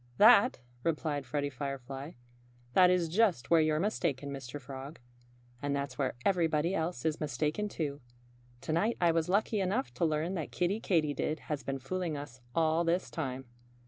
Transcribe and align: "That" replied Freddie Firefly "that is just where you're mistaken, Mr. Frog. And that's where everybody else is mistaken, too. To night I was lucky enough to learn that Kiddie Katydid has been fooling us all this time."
"That" 0.17 0.61
replied 0.83 1.27
Freddie 1.27 1.51
Firefly 1.51 2.13
"that 2.73 2.89
is 2.89 3.07
just 3.07 3.51
where 3.51 3.61
you're 3.61 3.79
mistaken, 3.79 4.31
Mr. 4.31 4.59
Frog. 4.59 4.97
And 5.61 5.75
that's 5.75 5.95
where 5.99 6.15
everybody 6.25 6.73
else 6.73 7.05
is 7.05 7.19
mistaken, 7.19 7.69
too. 7.69 8.01
To 8.61 8.73
night 8.73 8.97
I 8.99 9.11
was 9.11 9.29
lucky 9.29 9.59
enough 9.61 9.93
to 9.93 10.05
learn 10.05 10.33
that 10.33 10.51
Kiddie 10.51 10.79
Katydid 10.81 11.41
has 11.51 11.61
been 11.61 11.77
fooling 11.77 12.17
us 12.17 12.41
all 12.55 12.83
this 12.83 13.11
time." 13.11 13.45